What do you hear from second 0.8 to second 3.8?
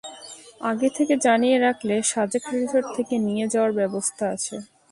থেকে জানিয়ে রাখলে, সাজেক রিসোর্ট থেকে নিয়ে যাওয়ার